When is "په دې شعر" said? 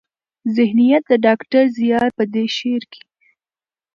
2.17-2.83